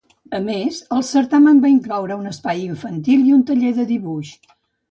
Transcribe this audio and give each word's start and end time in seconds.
A 0.35 0.37
més, 0.45 0.77
el 0.95 1.03
certamen 1.09 1.59
va 1.67 1.71
incloure 1.73 2.17
un 2.23 2.31
espai 2.31 2.65
infantil 2.71 3.29
i 3.29 3.37
un 3.39 3.47
taller 3.51 3.73
de 3.81 3.89
dibuix. 3.95 4.37